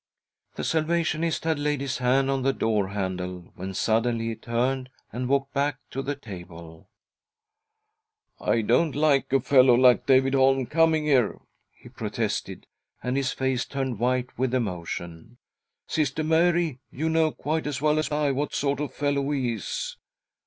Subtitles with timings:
[0.55, 5.29] The Salvationist had laid his hand on the door handle when suddenly he turned and
[5.29, 6.89] walked back to the table."
[8.41, 11.37] I don't like a fellow like David Holm coming here,"
[11.71, 12.65] he protested,
[13.03, 15.37] and his face turned white with emotion.
[15.85, 19.53] "Sister Mary, you know quite as well as I what sort of a fellow he
[19.53, 19.97] is.